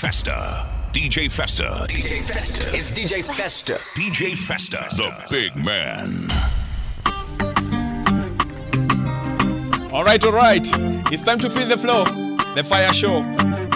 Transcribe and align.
Festa. 0.00 0.66
DJ 0.94 1.30
Festa. 1.30 1.84
DJ 1.86 2.22
Festa. 2.22 2.74
It's 2.74 2.90
DJ 2.90 3.22
Festa. 3.22 3.74
DJ 3.94 4.34
Festa. 4.34 4.86
The 4.96 5.12
big 5.28 5.54
man. 5.54 6.26
All 9.92 10.02
right, 10.02 10.24
all 10.24 10.32
right. 10.32 10.66
It's 11.12 11.22
time 11.22 11.38
to 11.40 11.50
feel 11.50 11.68
the 11.68 11.76
flow, 11.76 12.04
the 12.54 12.64
fire 12.64 12.90
show. 12.94 13.18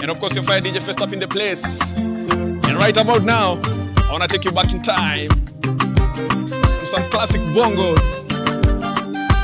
And 0.01 0.09
of 0.09 0.19
course, 0.19 0.33
your 0.33 0.43
fire 0.43 0.61
DJ 0.61 0.81
first 0.81 0.99
up 0.99 1.13
in 1.13 1.19
the 1.19 1.27
place. 1.27 1.95
And 1.95 2.75
right 2.75 2.97
about 2.97 3.23
now, 3.23 3.59
I 3.61 4.09
want 4.09 4.23
to 4.23 4.27
take 4.27 4.45
you 4.45 4.51
back 4.51 4.73
in 4.73 4.81
time 4.81 5.29
to 5.61 6.85
some 6.87 7.03
classic 7.11 7.41
bongos. 7.53 8.27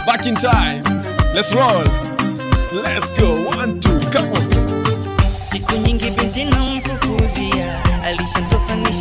Back 0.08 0.26
in 0.26 0.34
time. 0.34 0.84
Let's 1.36 1.54
roll. 1.54 1.84
Let's 2.74 3.12
go. 3.12 3.41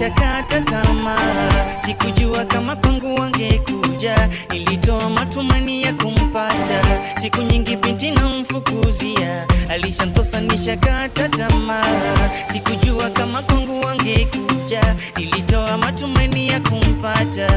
Nishakata 0.00 0.60
tamaa. 0.60 1.64
Sikujua 1.80 2.44
kama 2.44 2.76
kwangu 2.76 3.14
wangekuja, 3.14 4.28
nilitoa 4.52 5.10
matumani 5.10 5.82
ya 5.82 5.92
kumpata. 5.92 7.00
Siku 7.14 7.42
nyingi 7.42 7.76
binti 7.76 8.10
namfukuzia, 8.10 9.46
alishantosa 9.70 10.40
nishakata 10.40 11.28
tamaa. 11.28 12.30
Sikujua 12.52 13.10
kama 13.10 13.42
kwangu 13.42 13.80
wangekuja, 13.80 14.96
nilitoa 15.16 15.78
matumani 15.78 16.48
ya 16.48 16.60
kumpata. 16.60 17.48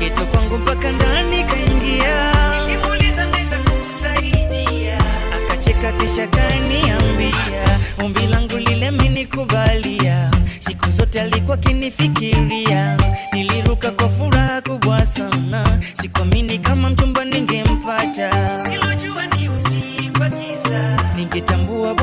Geto 0.00 0.26
kwangu 0.26 0.58
mpaka 0.58 0.92
ndani 0.92 1.44
kaingia. 1.44 2.32
Nilimuuliza 2.66 3.24
naweza 3.26 3.56
kukusaidia 3.58 4.98
akacheka 5.34 5.92
kisha 5.92 6.26
kaniambia 6.26 7.78
umbi 8.04 8.26
langu 8.26 8.58
lile 9.36 10.30
siku 10.60 10.90
zote 10.90 11.20
alikuwa 11.20 11.56
kinifikiria 11.56 12.96
niliruka 13.32 13.90
kwa 13.90 14.08
furaha 14.08 14.60
kubwa 14.60 15.06
sana. 15.06 15.78
Sikuamini 15.94 16.58
kama 16.58 16.90
mchumba 16.90 17.24
ningempata. 17.24 18.30
Ningetambua 21.16 21.94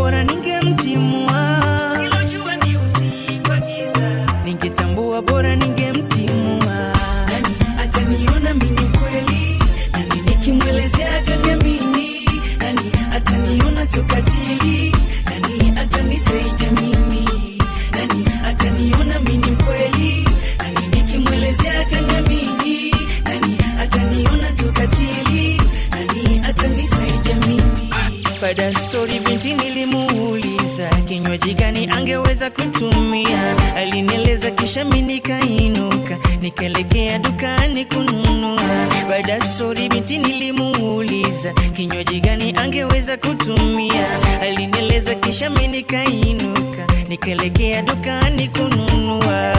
angeweza 32.50 32.72
kutumia. 32.72 33.56
Alinieleza 33.76 34.52
kisha 34.52 34.86
mi 34.86 35.02
nikainuka 35.02 36.18
nikaelekea 36.42 37.20
dukani 37.20 37.86
kununua. 37.86 38.62
Baada 39.10 39.34
ya 39.34 39.42
stori 39.42 39.90
nilimuuliza 40.18 41.54
kinywaji 41.54 42.20
gani 42.20 42.54
angeweza 42.58 43.18
kutumia? 43.18 44.08
Alinieleza 44.42 45.16
kisha 45.16 45.50
mi 45.50 45.68
nikainuka 45.68 46.88
nikaelekea 47.10 47.82
dukani 47.82 48.48
kununua. 48.48 49.54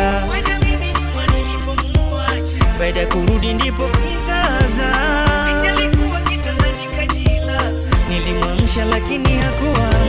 Baada 2.79 3.07
kurudi 3.07 3.53
ndipo 3.53 3.89
kizaza. 3.89 4.91
Nilimwamsha 8.09 8.85
lakini 8.85 9.39
hakuamka 9.39 10.00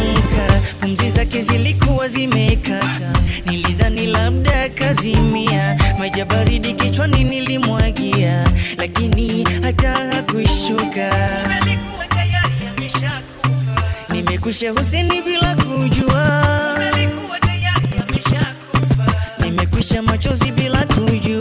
pumzi 0.82 1.10
zake 1.10 1.42
zilikuwa 1.42 2.08
zimekata. 2.08 3.14
Nilidhani 3.46 4.06
labda 4.08 4.70
kazimia. 4.70 5.78
Maji 6.00 6.24
baridi 6.24 6.74
kichwani 6.74 7.24
nilimwagia. 7.24 8.52
Lakini 8.78 9.48
hata 9.64 9.92
hakushtuka 9.92 11.12
nimekusha 14.14 14.72
huseni 14.72 15.22
bila 15.22 15.56
kujua. 15.56 16.46
Nimekwisha 19.40 20.02
machozi 20.02 20.52
bila 20.52 20.86
kujua 20.86 21.41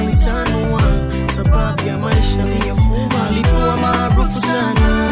rap 1.61 1.85
ya 1.87 1.97
maisha 1.97 2.43
niyafuma. 2.43 3.27
Alikuwa 3.29 3.77
maarufu 3.77 4.41
sana, 4.41 5.09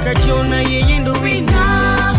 akajiona 0.00 0.56
yeye 0.62 0.98
ndo 0.98 1.12
wina 1.12 2.14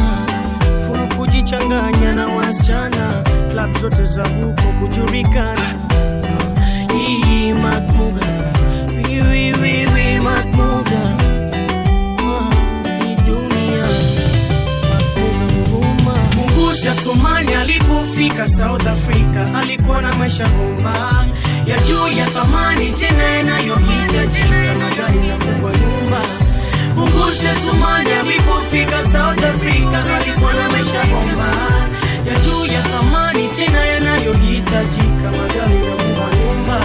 fulu, 0.87 1.07
kujichanganya 1.17 2.13
na 2.13 2.27
wasichana. 2.27 3.23
Klab 3.51 3.77
zote 3.77 4.05
za 4.05 4.23
huko 4.27 4.73
kujulikana. 4.79 5.75
Hii 6.93 7.53
Makmuga, 7.53 8.27
wiwiwiwi 8.95 10.19
Makmuga 10.23 11.19
Somalia 17.03 17.59
alipofika 17.61 18.47
South 18.47 18.87
Africa. 18.87 19.55
Alikuwa 19.55 20.01
na 20.01 20.13
maisha 20.15 20.47
bomba 20.47 21.25
ya 21.69 21.77
juu 21.79 22.07
ya 22.17 22.25
thamani 22.25 22.91
tena 22.91 23.39
inayohitajika 23.39 25.11
nyumba. 25.11 26.21
Kumbushe 26.95 27.49
Sumani 27.65 28.11
alipofika 28.11 29.03
South 29.03 29.43
Africa, 29.43 30.15
alikuwa 30.15 30.53
na 30.53 30.69
maisha 30.69 31.03
bomba 31.05 31.49
ya 32.27 32.39
juu 32.39 32.65
ya 32.73 32.81
thamani 32.81 33.47
tena 33.47 33.85
yanayohitajika 33.85 35.27
magari 35.37 35.79
na 35.79 36.37
nyumba. 36.37 36.79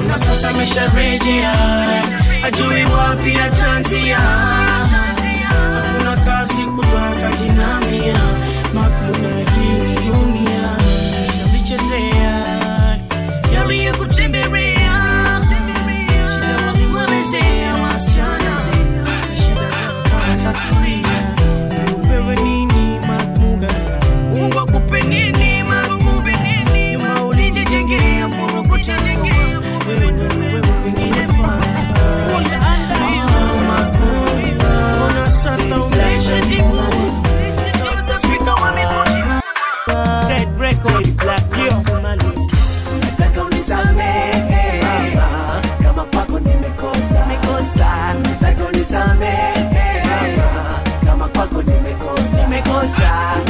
Una 0.00 0.18
sasa 0.18 0.48
amesharejea, 0.50 1.52
ajui 2.42 2.84
wapi 2.84 3.34
ya 3.34 3.48
tanzia, 3.48 4.18
hakuna 5.48 6.16
kazi 6.16 6.62
kutoka 6.62 7.36
jinamia 7.40 8.16
side. 52.86 53.45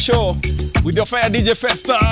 Show 0.00 0.34
with 0.82 0.96
your 0.96 1.04
fire 1.04 1.28
DJ 1.28 1.54
Festa. 1.54 2.09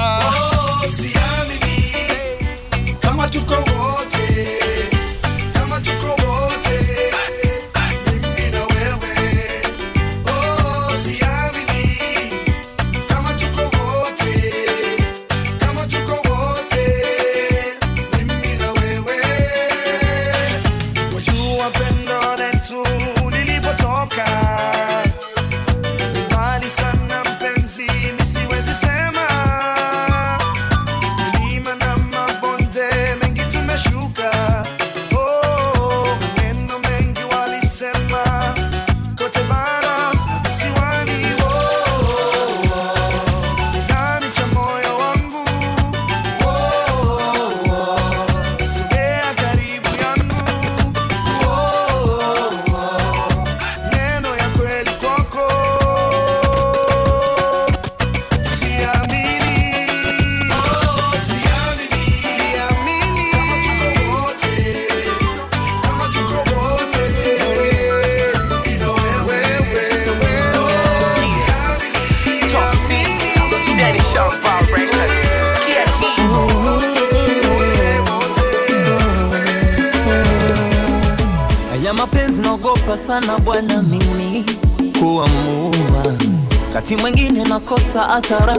Nakosa 88.28 88.37
hata 88.40 88.58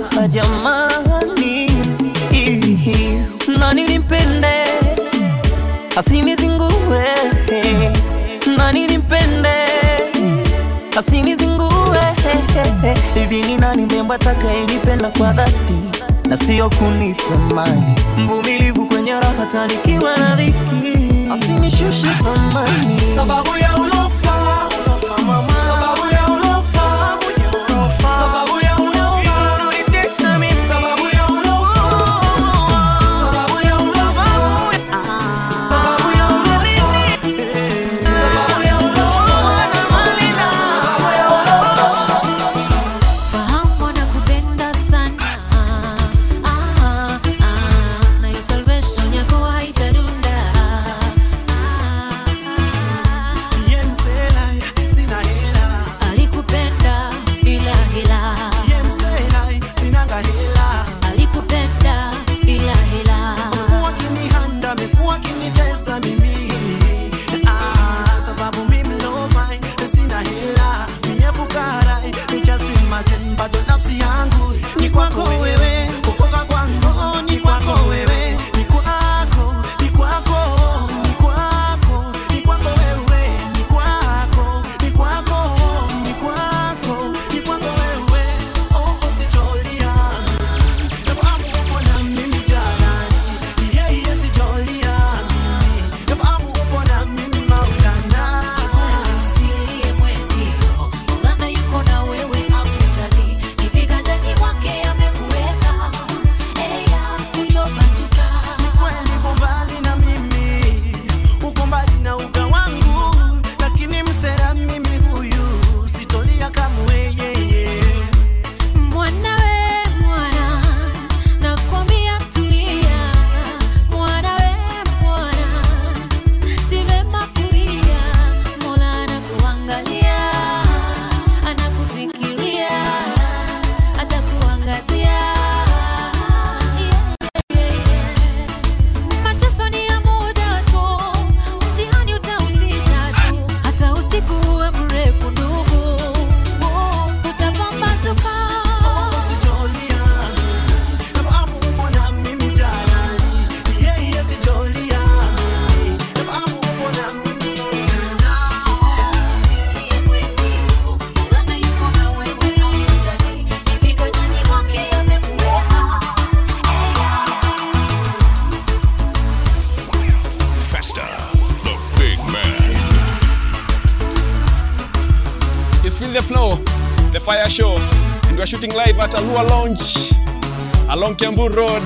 rol. 181.55 181.78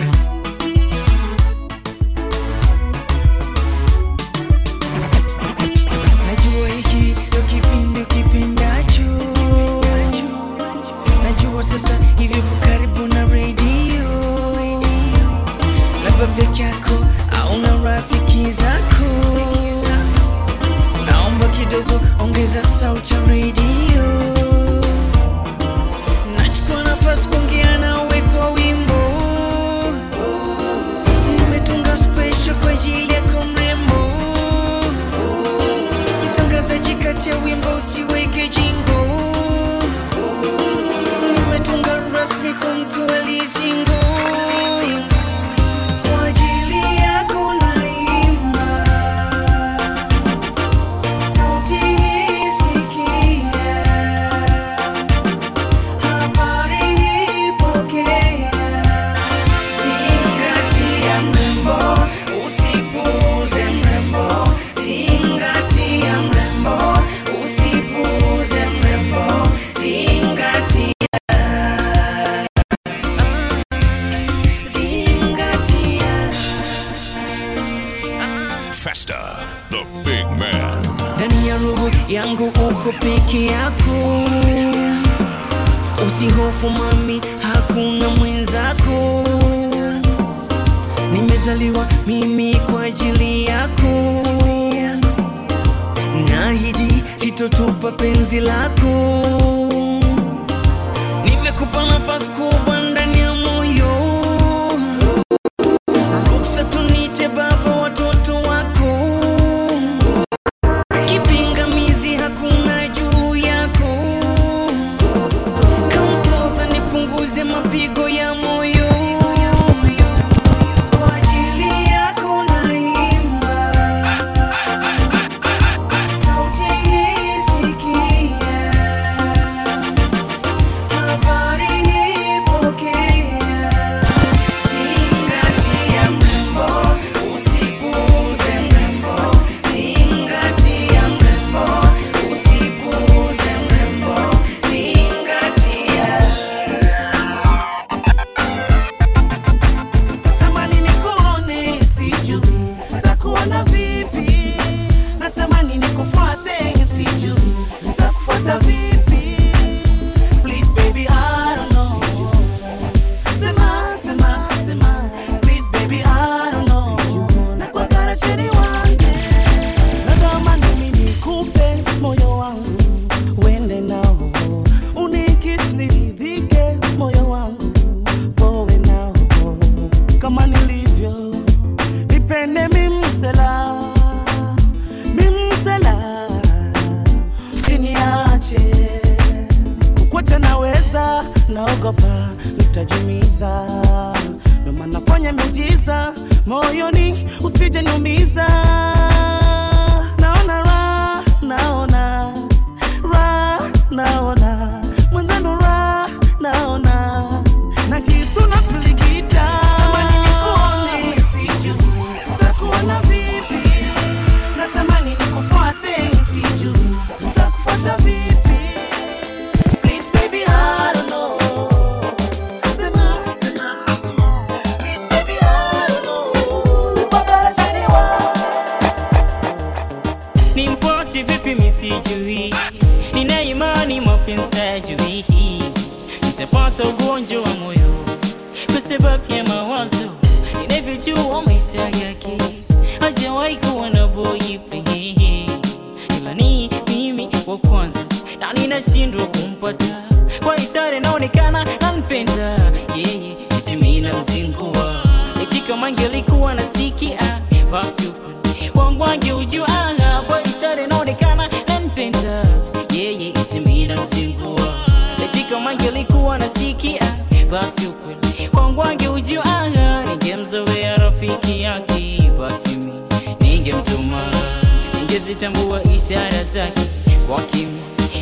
Ningezitambua 275.33 275.81
ishara 275.95 276.43
zake. 276.43 276.81
Kwa 277.27 277.43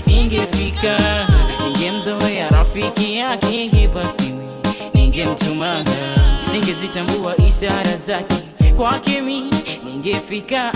ningefika 0.08 1.28
ningemzoea 1.65 2.50
rafiki 2.50 3.15
yake 3.17 3.88
basi 3.88 4.24
mimi 4.24 4.82
ningemtuma 4.93 5.86
ningezitambua 6.54 7.38
ishara 7.38 7.97
zake. 7.97 8.36
Kwa 8.78 9.00
kimi 9.00 9.43
ningefika 9.86 10.71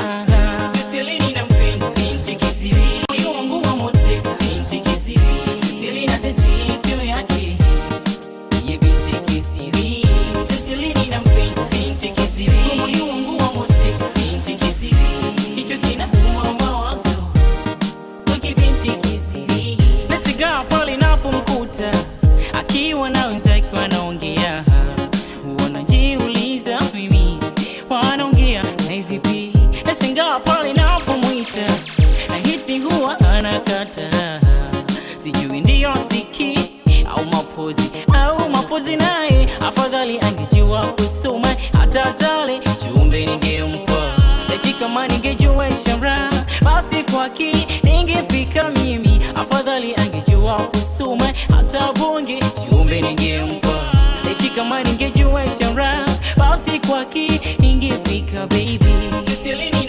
siselini 0.71 1.31
na 1.33 1.45
mpenda 1.45 1.89
binti 1.89 2.35
kisiri 2.35 2.81
moyo 3.09 3.31
wangu 3.37 3.61
wa 3.67 3.75
moteka 3.75 4.29
binti 4.39 4.79
kisiri 4.79 5.19
siselina 5.61 6.17
tesito 6.17 7.05
yake. 7.05 7.57
Ye 8.67 8.77
binti 8.77 9.15
kisiri 9.25 10.05
siselini 10.47 11.05
na 11.09 11.19
mpenda 11.19 11.61
binti 11.71 12.07
kisiri 12.07 12.57
moyo 12.77 13.07
wangu 13.07 13.34
nashigaa 20.45 20.63
pale 20.63 20.97
napomkuta. 20.97 21.91
Akiwa 22.53 23.09
na 23.09 23.27
wenzake 23.27 23.75
wanaongea. 23.77 24.63
Wanajiuliza 25.59 26.79
mimi? 26.93 27.39
Wanaongea 27.89 28.63
na 28.63 29.01
vipi 29.07 29.53
nashangaa 29.85 30.39
pale 30.39 30.73
napomwita. 30.73 31.67
Nahisi 32.29 32.79
huwa 32.79 33.19
anakata. 33.19 34.39
Sijui 35.17 35.61
ndiyo 35.61 35.93
siki 36.09 36.59
au 37.17 37.25
mapozi 37.25 37.91
au 38.13 38.49
mapozi 38.49 38.95
naye. 38.95 39.49
Afadhali 39.67 40.19
angejua 40.19 40.85
kusoma 40.85 41.55
hata 41.79 42.11
tale 42.13 42.61
jumbe 42.85 43.25
ningempa. 43.25 44.15
Eti 44.55 44.73
kama 44.73 45.07
ishara 45.69 46.29
basi 46.63 47.03
kwaki 47.11 47.67
afadhali 49.65 49.95
angejua 49.95 50.69
usume 50.73 51.33
hata 51.55 51.91
vungi. 51.91 52.39
Chumbe 52.69 53.01
ningempa 53.01 53.91
eti 54.31 54.49
kama 54.49 54.83
ningejua 54.83 55.45
ishara 55.45 56.05
basi 56.37 56.79
kwaki 56.79 57.41
ningefika 57.59 58.47
baby. 58.47 58.79
Sisilini 59.25 59.84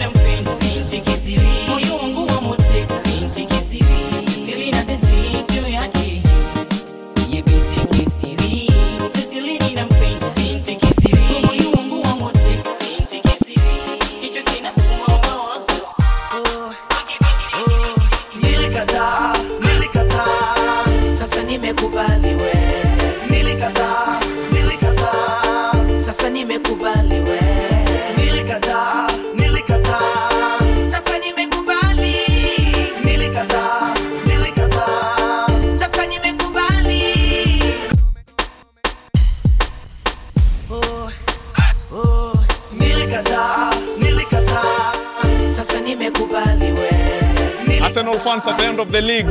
Arsenal 47.97 48.19
fans 48.19 48.45
at 48.47 48.59
the 48.59 48.65
end 48.65 48.79
of 48.79 48.91
the 48.91 49.01
league. 49.01 49.25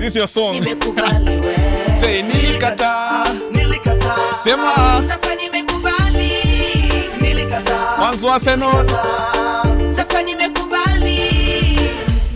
This 0.00 0.12
is 0.12 0.16
your 0.16 0.26
song. 0.26 0.62
Say 2.00 2.22
nilikata. 2.22 3.24
Nilikata. 3.52 4.32
Sema. 4.32 5.02
Sasa 5.06 5.34
nimekubali. 5.34 6.32
Nilikata. 7.20 7.96
Fans 8.00 8.22
wa 8.22 8.34
Arsenal. 8.34 8.86
Sasa 9.94 10.22
nimekubali. 10.22 11.20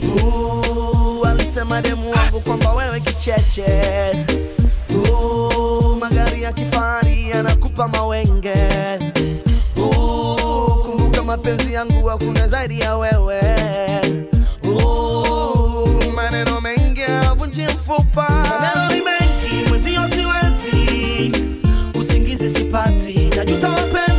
Ooh, 0.05 1.25
alisema 1.27 1.83
demu 1.83 2.11
wangu 2.11 2.41
kwamba 2.41 2.73
wewe 2.73 3.01
kicheche 3.01 3.67
Ooh, 4.95 5.97
magari 6.01 6.43
ya 6.43 6.53
kifahari 6.53 7.31
yanakupa 7.31 7.89
mawenge 7.89 8.69
Ooh, 9.79 10.83
kumbuka 10.85 11.23
mapenzi 11.23 11.73
yangu 11.73 12.07
hakuna 12.07 12.49
zaidi 12.49 12.81
ya 12.81 12.97
wewe 12.97 13.41
uh, 14.65 15.30
maneno 16.31 16.61
mengi 16.61 17.03
avunji 17.03 17.63
mfupa. 17.63 18.29
Maneno 18.31 18.89
ni 18.95 19.01
mengi 19.03 19.69
mwenzio 19.69 20.01
siwezi. 20.09 21.33
Usingizi 21.95 22.51
sipati 22.51 23.31
najuta 23.37 23.69
mapenzi 23.69 24.10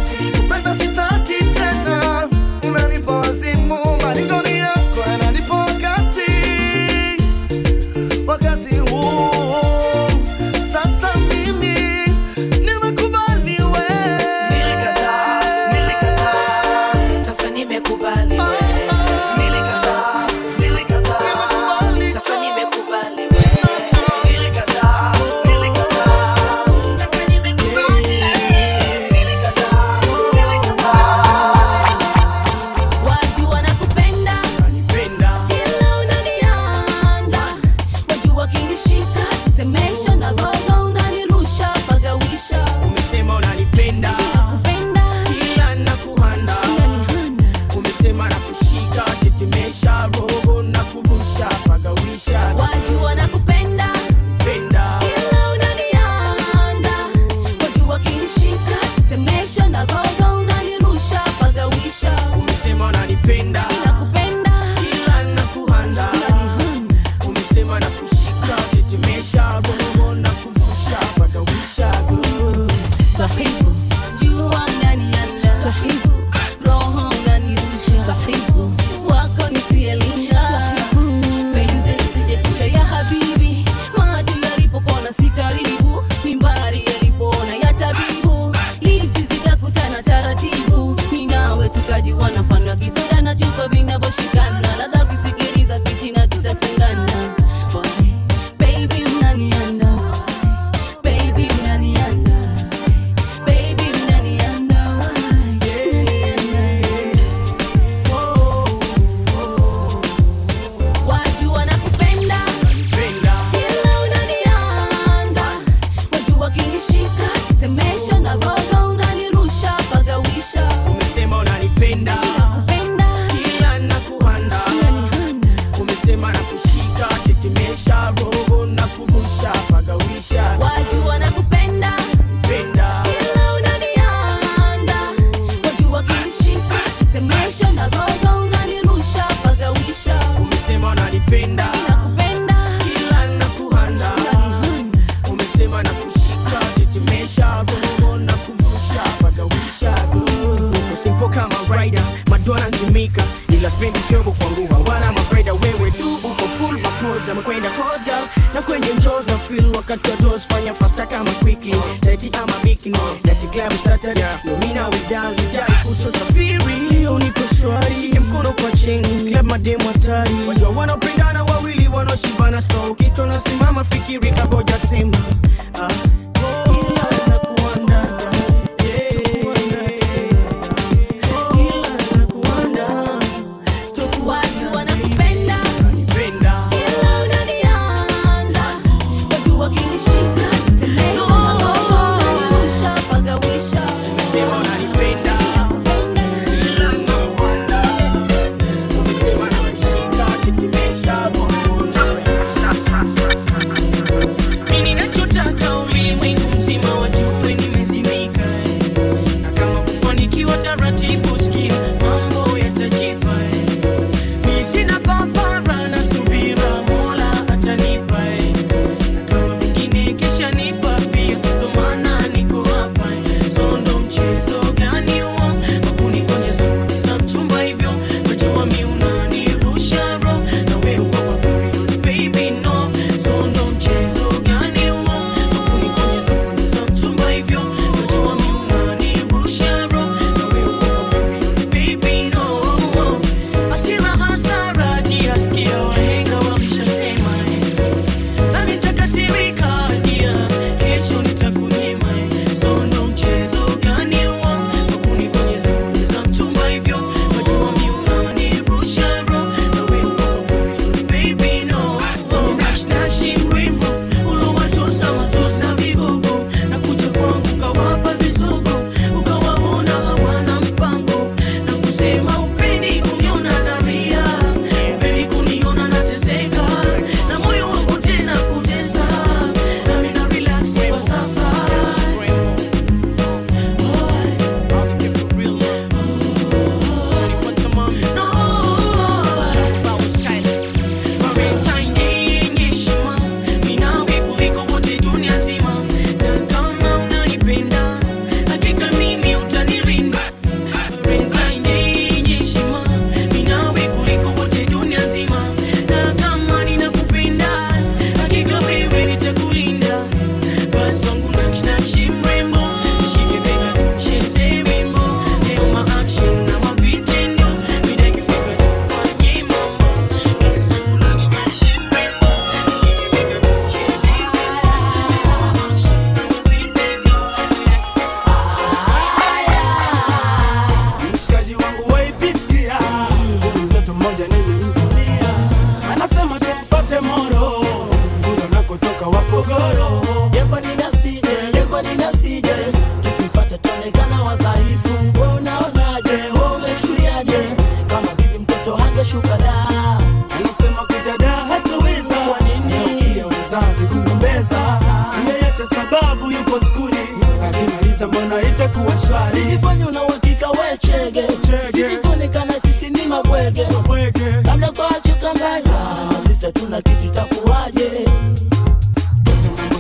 ubwege 363.50 364.42
labda 364.44 364.72
kwacho 364.72 365.14
kanganya 365.22 365.80
sisi 366.28 366.46
hatuna 366.46 366.82
kitu 366.82 367.10
takuwaje 367.14 367.90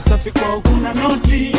safi 0.10 0.32
kwa 0.32 0.56
ukuna 0.58 0.93
noti. 0.93 1.51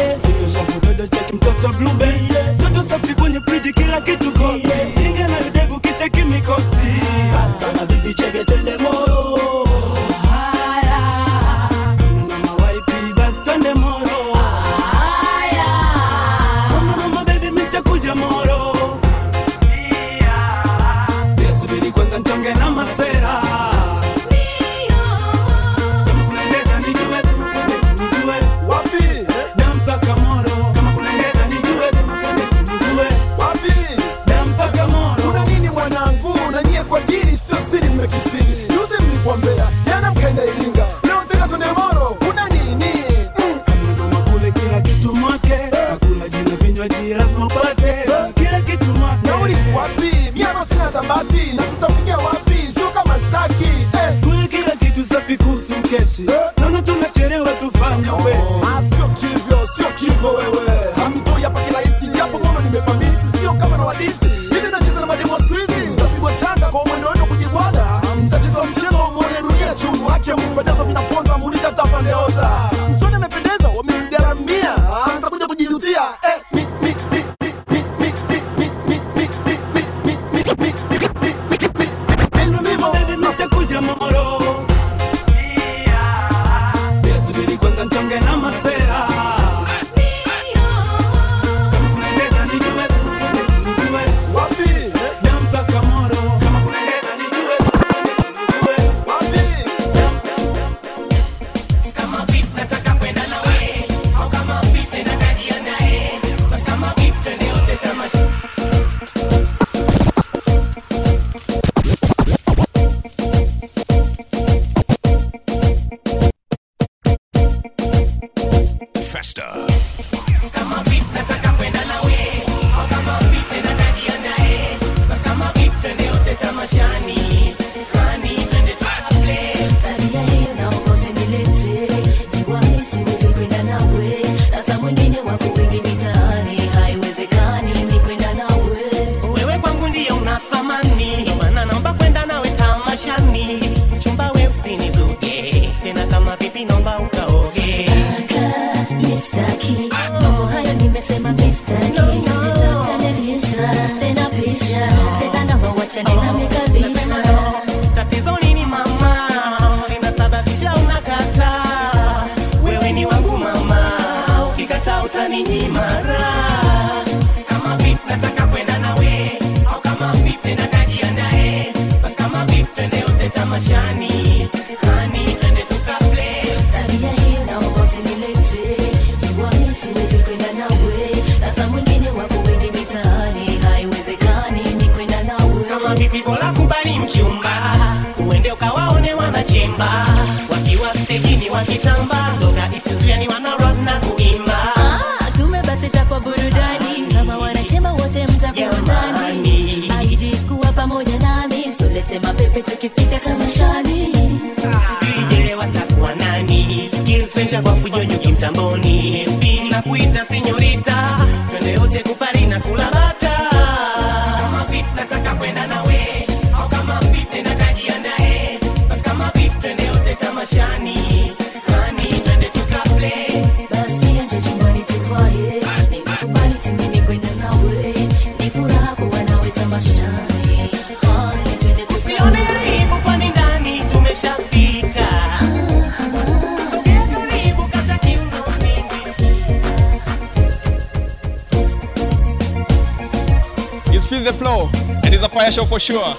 for 245.72 245.80
sure. 245.80 246.14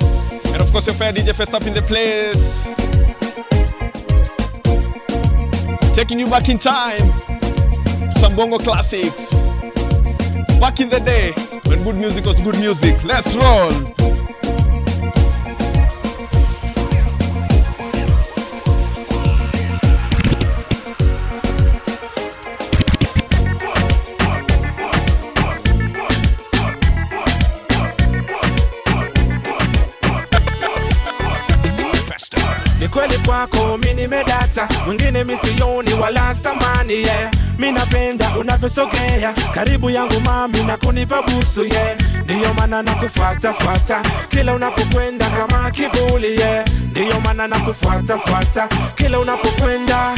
And 0.48 0.64
of 0.64 0.72
course, 0.72 0.88
your 0.88 0.96
fair 0.96 1.14
DJ 1.14 1.32
First 1.36 1.54
Up 1.54 1.62
in 1.68 1.76
the 1.76 1.82
place. 1.84 2.74
Taking 5.94 6.18
you 6.18 6.26
back 6.26 6.50
in 6.50 6.58
time. 6.58 7.08
Some 8.16 8.36
bongo 8.36 8.58
classics. 8.58 9.32
Back 10.60 10.80
in 10.80 10.90
the 10.90 11.00
day 11.06 11.34
when 11.70 11.84
good 11.84 11.98
music 11.98 12.26
was 12.26 12.40
good 12.40 12.58
music. 12.58 13.04
Let's 13.04 13.36
roll. 13.36 14.23
wako 33.34 33.78
mi 33.78 33.94
nimedata, 33.94 34.68
mwingine 34.86 35.24
misioni 35.24 35.94
wala 35.94 36.34
stamani 36.36 36.94
yeah. 36.94 37.32
Mi 37.58 37.72
unavyosogea 38.40 39.34
karibu 39.54 39.90
yangu 39.90 40.20
mami 40.20 40.64
na 40.64 40.78
kunipa 40.78 41.22
busu 41.22 41.66
yeah. 41.66 41.98
Ndiyo 42.24 42.54
maana 42.54 42.82
nakufuatafuata 42.84 44.02
kila 44.30 44.54
unapokwenda 44.54 45.30
kama 45.30 45.72
kivuli 45.72 46.40
yeah. 46.42 46.66
Ndiyo 46.92 47.20
maana 47.20 47.48
nakufuatafuata 47.48 48.68
kila 48.96 49.20
unapokwenda 49.20 50.12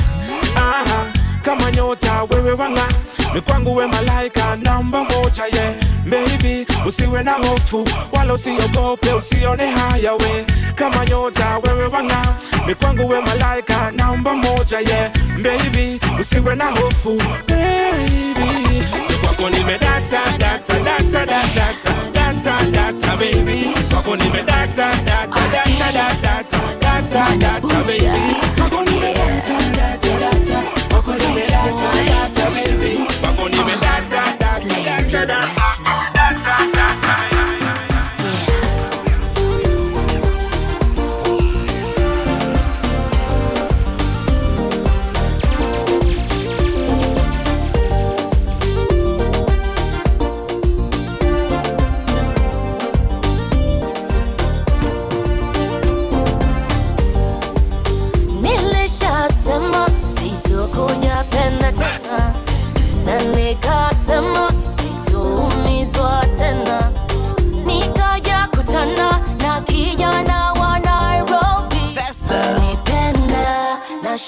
kama 1.41 1.71
nyota 1.71 2.23
wewe 2.23 2.51
wanga 2.51 2.87
ni 3.33 3.41
kwangu 3.41 3.75
we 3.75 3.87
malaika 3.87 4.55
namba 4.55 5.03
moja 5.03 5.43
ye 5.45 5.51
yeah. 5.59 5.73
Baby 6.05 6.67
usiwe 6.87 7.23
na 7.23 7.31
hofu 7.33 7.87
wala 8.11 8.33
usiogope 8.33 9.13
usione 9.13 9.65
haya 9.71 10.13
we 10.13 10.45
kama 10.75 11.05
nyota 11.05 11.57
wewe 11.63 11.87
wanga 11.87 12.35
kwangu 12.81 13.07
we 13.09 13.21
malaika 13.21 13.91
namba 13.91 14.33
moja 14.33 14.79
ye 14.79 14.85
yeah. 14.89 15.11
Baby 15.41 15.99
usiwe 16.19 16.55
na 16.55 16.65
hofu 16.65 17.21
baby 17.47 18.83
kwako 19.23 19.49
nimedata 19.49 20.19
data 20.37 20.73
data 20.79 21.25
data 21.25 21.93
data 22.13 22.63
data 22.71 23.17
baby 23.17 23.69
kwako 23.91 24.15
nimedata 24.15 24.95
data 25.05 25.39
data 25.51 25.91
data 25.91 26.59
data 26.81 27.35
data 27.37 27.83
baby 27.83 28.35
kwako 28.57 28.83
nimedata 28.83 29.57
data 29.71 30.19
data 30.19 30.61
data 31.01 32.49
baby 32.49 32.99
kwako 33.21 33.49
nimedata 33.49 34.23
data 34.39 34.59
data 34.59 34.81
data 34.85 35.25
data 35.25 35.64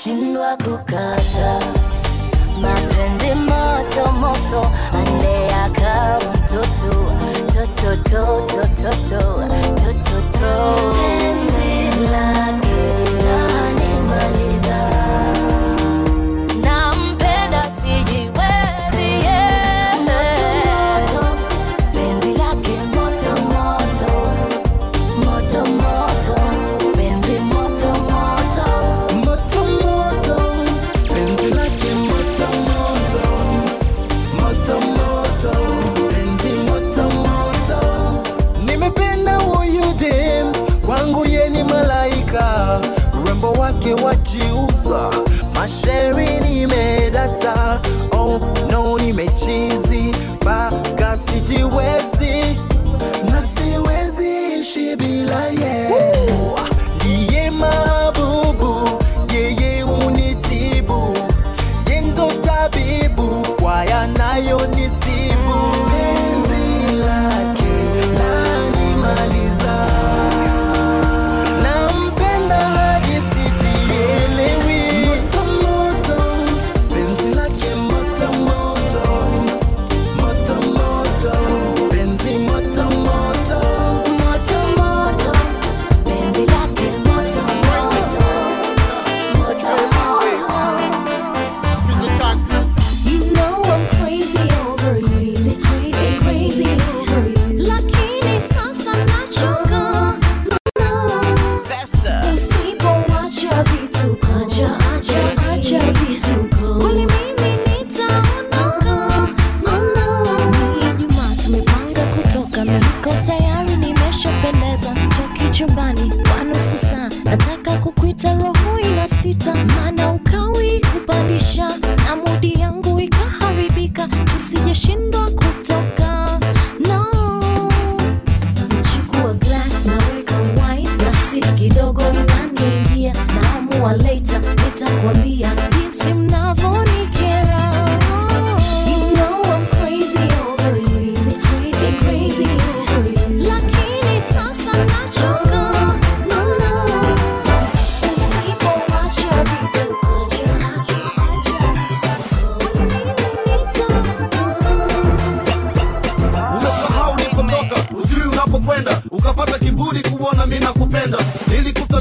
nashindwa 0.08 0.58
kukata. 0.58 1.60
Mapenzi 2.62 3.36
moto 3.36 4.12
moto, 4.12 4.72
ande 4.93 5.47
akawa 5.66 6.20
mtoto 6.34 7.12
toto 7.53 7.95
toto 8.05 8.64
toto 8.80 9.93
toto. 10.03 10.51
Penzi 10.93 11.72
lake 12.12 12.57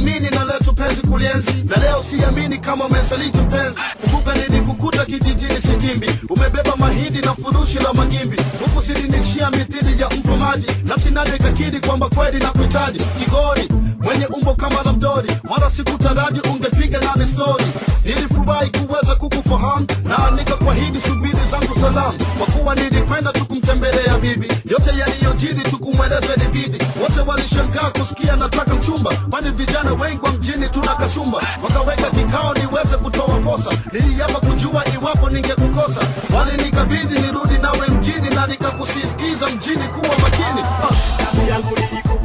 nilikuthamini 0.00 0.30
na 0.30 0.44
leo 0.44 0.58
tupenzi 0.58 1.00
kulienzi. 1.02 1.52
Na 1.68 1.76
leo 1.76 2.02
siamini 2.02 2.58
kama 2.58 2.84
umesaliti 2.84 3.38
mpenzi 3.38 3.76
kumbuka 4.02 4.34
nilikukuta 4.34 5.04
kijijini 5.04 5.60
sitimbi 5.60 6.10
umebeba 6.28 6.76
mahindi 6.76 7.18
na 7.18 7.34
furushi 7.34 7.78
la 7.78 7.92
magimbi. 7.92 8.36
Huku 8.64 8.82
silinishia 8.82 9.50
mithili 9.50 10.00
ya 10.02 10.08
mfumaji. 10.08 10.66
Nafsi 10.84 11.10
nayo 11.10 11.36
ikakidi 11.36 11.80
kwamba 11.80 12.08
kweli 12.08 12.38
na 12.38 12.50
kuhitaji 12.52 12.98
kigori 12.98 13.55
mwenye 14.06 14.26
umbo 14.26 14.54
kama 14.54 14.82
la 14.82 14.92
mdori 14.92 15.30
wala 15.50 15.70
sikutaraji 15.70 16.40
ungepiga 16.40 17.00
nami 17.00 17.26
stori 17.26 17.64
nilifurahi 18.04 18.70
kuweza 18.70 19.14
kukufahamu 19.14 19.86
na 20.04 20.30
nikakwahidi 20.30 21.00
subiri 21.00 21.38
zangu 21.50 21.74
salamu. 21.80 22.18
Kwa 22.38 22.46
kuwa 22.46 22.74
nilikwenda 22.74 23.32
tukumtembelea 23.32 24.18
bibi 24.18 24.48
yote 24.70 24.90
yaliyojiri 24.98 25.62
tukumweleza 25.70 26.34
ilibidi 26.36 26.78
wote 27.02 27.20
walishangaa 27.26 27.90
kusikia 27.98 28.36
nataka 28.36 28.74
mchumba 28.74 29.14
kwani 29.30 29.50
vijana 29.50 29.92
wengi 29.92 30.20
wa 30.22 30.32
mjini 30.32 30.68
tuna 30.68 30.94
kasumba. 30.94 31.38
Wakaweka 31.64 32.10
kikao 32.10 32.54
niweze 32.54 32.96
kutoa 32.96 33.38
posa 33.38 33.70
niliapa 33.92 34.40
kujua 34.40 34.84
iwapo 34.94 35.30
ningekukosa. 35.30 36.00
Walinikabidhi 36.36 37.20
nirudi 37.20 37.58
nawe 37.62 37.88
mjini 37.88 38.30
na 38.30 38.46
nikakusisitiza 38.46 39.46
mjini 39.46 39.88
kuwa 39.88 40.18
makini. 40.18 40.60
Ah 40.60 40.94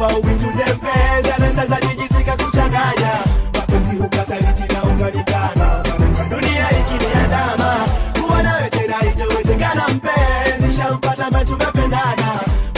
kukupa 0.02 0.18
uvichuze 0.18 0.64
mpenza 0.74 1.38
na 1.38 1.56
sasa 1.56 1.82
jijisika 1.88 2.38
kuchanganya 2.38 3.12
mapenzi 3.54 3.96
hukasaliti 3.96 4.74
na 4.74 4.84
ukanikana 4.84 5.84
dunia 6.30 6.68
ikiniandama 6.80 7.76
kuwa 8.22 8.44
nawe 8.44 8.70
tena 8.70 8.96
itowezekana 9.06 9.88
mpenzi. 9.88 10.78
Shampata 10.78 11.32
matu 11.32 11.58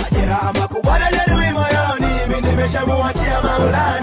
majeraha 0.01 0.53
makubwa 0.53 0.99
na 0.99 1.11
moyoni. 1.51 2.13
Mi 2.27 2.41
nimeshamuachia 2.49 3.41
maulana 3.41 4.02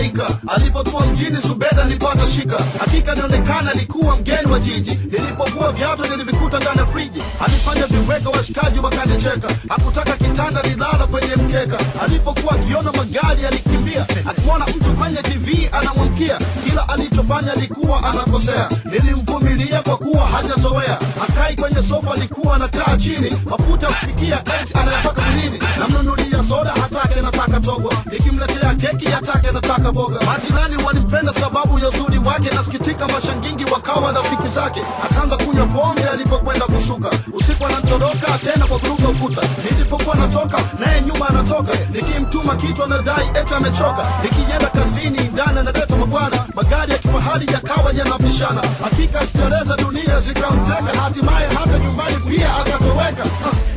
malaika. 0.00 0.38
Alipokuwa 0.48 1.06
mjini 1.06 1.36
zubeda 1.36 1.82
alipata 1.82 2.26
shika. 2.26 2.58
Hakika 2.80 3.12
alionekana 3.12 3.70
alikuwa 3.70 4.16
mgeni 4.16 4.50
wa 4.52 4.58
jiji. 4.60 4.90
Nilipokuwa 5.10 5.72
viatu 5.72 6.02
nilivikuta 6.10 6.58
ndani 6.58 6.78
ya 6.78 6.86
friji. 6.86 7.22
Alifanya 7.44 7.86
viweka 7.86 8.28
washikaji 8.30 8.78
wakanicheka. 8.78 9.48
Hakutaka 9.68 10.12
kitanda 10.16 10.62
lilala 10.62 11.06
kwenye 11.06 11.36
mkeka. 11.36 11.78
Alipokuwa 12.04 12.54
akiona 12.54 12.92
magari 12.92 13.46
alikimbia 13.46 14.06
akimwona 14.30 14.66
mtu 14.66 14.94
kwenye 14.94 15.22
tv 15.22 15.68
anamwamkia 15.72 16.38
kila 16.64 16.88
alichofanya 16.88 17.52
alikuwa 17.52 18.04
anakosea. 18.04 18.68
Nilimvumilia 18.92 19.82
kwa 19.82 19.96
kuwa 19.96 20.26
hajazoea 20.26 20.98
akai 21.28 21.56
kwenye 21.56 21.82
sofa 21.82 22.12
alikuwa 22.12 22.54
anakaa 22.56 22.96
chini. 22.96 23.32
Mafuta 23.50 23.86
kupikia 23.86 24.40
eti 24.62 24.78
anayatoka 24.78 25.22
mwilini. 25.22 25.58
Namnunulia 25.78 26.44
soda 26.48 26.70
hatake 26.70 27.20
nataka 27.20 27.60
togo 27.60 27.92
nikimletea 28.12 28.74
keki 28.74 29.06
hatake 29.06 29.50
nataka 29.52 29.89
boga 29.92 30.18
majirani 30.26 30.82
walimpenda 30.84 31.32
sababu 31.32 31.78
ya 31.78 31.88
uzuri 31.88 32.18
wake 32.18 32.54
nasikitika 32.54 33.08
mashangingi 33.08 33.64
wakawa 33.64 34.12
rafiki 34.12 34.48
zake. 34.48 34.80
Akaanza 35.04 35.36
kunywa 35.36 35.66
pombe 35.66 36.02
alipokwenda 36.08 36.66
kusuka. 36.66 37.10
Usiku 37.32 37.66
anatoroka 37.66 38.38
tena 38.44 38.66
kwa 38.66 38.78
kuruka 38.78 39.08
ukuta. 39.08 39.40
Nilipokuwa 39.70 40.16
natoka 40.16 40.58
naye 40.78 41.00
nyuma 41.02 41.28
anatoka. 41.28 41.72
Nikimtuma 41.92 42.56
kitu 42.56 42.84
anadai 42.84 43.28
eti 43.40 43.54
amechoka. 43.54 44.06
Nikienda 44.22 44.66
kazini 44.66 45.18
ndani 45.32 45.58
analeta 45.58 45.96
mabwana 45.96 46.44
magari 46.54 46.92
ya 46.92 46.98
kifahari 46.98 47.46
yakawa 47.52 47.92
yanapishana. 47.92 48.62
Hakika 48.84 49.26
sikieleza 49.26 49.76
dunia 49.76 50.20
zikamteka. 50.20 51.00
Hatimaye 51.02 51.46
hata 51.48 51.78
nyumbani 51.78 52.16
pia 52.16 52.56
akatoweka. 52.56 53.24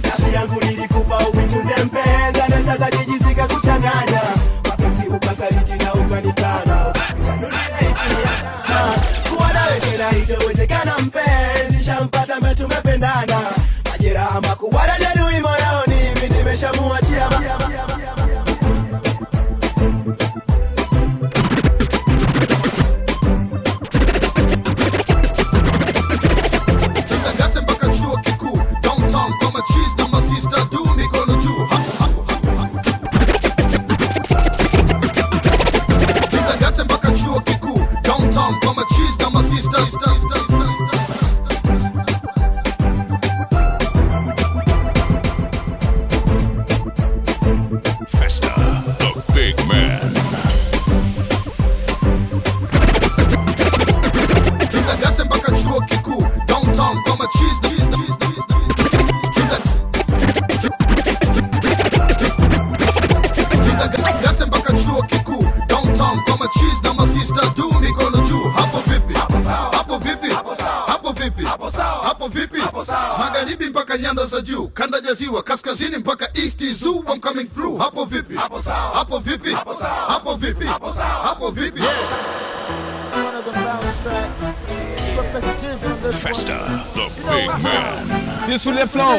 Nafsi 0.04 0.34
yangu 0.36 0.62
nilikupa 0.62 1.18
uituze 1.20 1.84
mpeza 1.86 2.48
na 2.50 2.64
sasa 2.66 2.92
jijisika 2.92 3.48
kuchanganya 3.48 3.73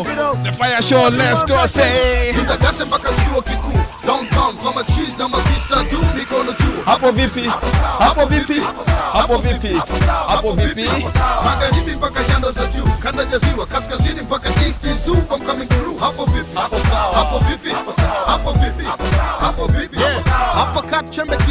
Peaceful 0.03 0.35
the 0.43 0.53
fire 0.53 0.83
show. 0.83 1.09
Let's 1.09 1.45
go 1.45 1.67
say. 1.67 2.33
Kitagate 2.33 2.85
mpaka 2.85 3.09
chuo 3.09 3.43
kikuu 3.43 3.79
downtown 4.07 4.57
kwa 4.57 4.73
machis 4.75 5.19
na 5.19 5.29
masista 5.29 5.77
tu 5.85 5.99
mikono 6.17 6.53
juu 6.53 6.83
Hapo 6.87 7.11
vipi? 7.13 7.51
Hapo 7.99 8.27
vipi? 8.27 8.61
Hapo 9.13 9.39
vipi? 9.39 9.81
Hapo 10.29 10.53
vipi? 10.53 10.89
magharibi 11.45 11.93
mpaka 11.97 12.21
nyanda 12.29 12.51
za 12.53 12.67
juu 12.67 12.85
kanda 13.03 13.23
ya 13.23 13.39
ziwa 13.39 13.67
kaskazini 13.67 14.21
mpaka 14.21 14.49
east 14.49 14.87
zoo 15.05 15.15
I'm 15.15 15.47
coming 15.47 15.67
through 15.69 15.99
hapo 16.01 16.25
vipi 16.25 16.55
hapo 16.59 16.81
sawa 16.81 17.14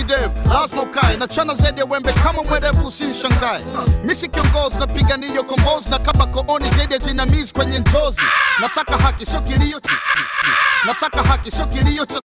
kidevu 0.08 0.50
lazima 0.54 0.82
ukae 0.82 1.18
na 1.18 1.28
chana 1.28 1.56
zaidi 1.56 1.80
ya 1.80 1.86
wembe 1.86 2.14
kama 2.14 2.44
mwerevu 2.44 2.88
usinishangae 2.88 3.62
misi 4.04 4.28
kiongozi 4.28 4.80
napiganiyo 4.80 5.44
kombozi 5.44 5.90
na 5.90 6.00
kaba 6.00 6.26
kooni 6.26 6.70
zaidi 6.70 6.94
ya 6.94 7.00
jinamizi 7.00 7.54
kwenye 7.54 7.80
njozi. 7.80 8.22
Nasaka 8.60 8.98
haki 8.98 9.26
sio 9.26 9.42
kilio 9.42 9.82
nasaka 10.86 11.24
haki 11.24 11.52
sio 11.52 11.66
kilio 11.66 12.06
cha 12.06 12.20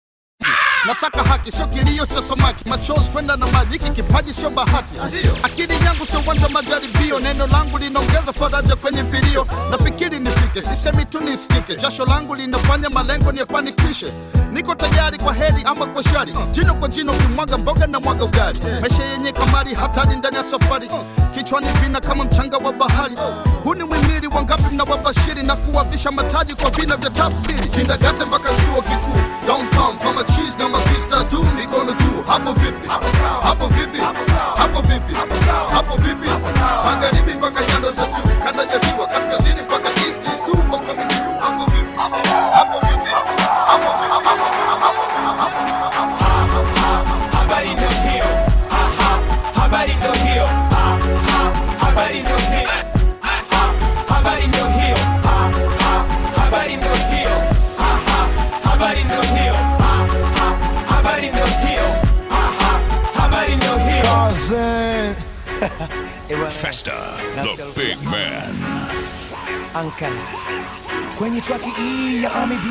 nasaka 0.87 1.22
haki 1.24 1.53
sio 1.53 1.66
kilio 1.66 2.07
cha 2.07 2.22
samaki. 2.22 2.68
Machozi 2.68 3.11
kwenda 3.11 3.37
na 3.37 3.47
maji 3.47 3.72
hiki 3.72 3.91
kipaji 3.91 4.35
sio 4.35 4.51
bahati. 4.51 4.95
Akili 5.43 5.74
yangu 5.85 6.07
sio 6.07 6.20
uwanja 6.20 6.45
wa 6.47 6.51
majaribio. 6.53 7.20
Neno 7.20 7.47
langu 7.47 7.79
linaongeza 7.79 8.33
faraja 8.33 8.77
kwenye 8.77 9.03
vilio. 9.03 9.47
Nafikiri 9.70 10.18
nifike 10.18 10.62
sisemi 10.62 11.05
tu 11.05 11.20
nisikike. 11.20 11.74
Jasho 11.77 12.05
langu 12.07 12.35
linafanya 12.35 12.91
malengo 12.91 13.33
niyafanikishe 13.33 14.07
niko 14.66 14.74
tayari 14.74 15.18
kwa 15.18 15.34
heri 15.34 15.62
ama 15.64 15.86
kwa 15.86 16.02
shari. 16.02 16.32
Jino 16.50 16.74
kwa 16.74 16.88
jino 16.88 17.12
kimwaga 17.12 17.58
mboga 17.58 17.86
na 17.86 18.00
mwaga 18.00 18.24
ugali. 18.24 18.60
Maisha 18.80 19.04
yenye 19.04 19.32
kamari 19.32 19.74
hatari 19.74 20.16
ndani 20.16 20.36
ya 20.36 20.44
safari. 20.44 20.90
Kichwani 21.34 21.66
vina 21.82 22.00
kama 22.00 22.24
mchanga 22.24 22.56
wa 22.58 22.72
bahari. 22.72 23.16
Huu 23.64 23.74
ni 23.74 23.82
mwimili 23.84 24.26
wangapi 24.26 24.74
mnawabashiri 24.74 25.42
na 25.42 25.56
kuwavisha 25.56 26.10
mataji 26.10 26.54
kwa 26.54 26.70
vina 26.70 26.96
vya 26.96 27.10
tafsiri. 27.10 27.68
Kindagate 27.68 28.24
mpaka 28.24 28.48
chuo 28.48 28.82
kikuu 28.82 29.05
Ankara 69.81 70.12
kwenye 71.18 71.41
traki 71.41 71.70
hii 71.70 72.22
ya 72.22 72.35
Ami 72.35 72.57
B. 72.57 72.62